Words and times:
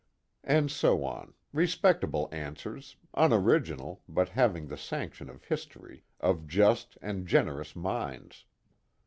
_And 0.43 0.71
so 0.71 1.03
on 1.05 1.35
respectable 1.53 2.27
answers, 2.31 2.95
unoriginal 3.13 4.01
but 4.09 4.29
having 4.29 4.65
the 4.65 4.75
sanction 4.75 5.29
of 5.29 5.43
history, 5.43 6.05
of 6.19 6.47
just 6.47 6.97
and 7.03 7.27
generous 7.27 7.75
minds. 7.75 8.45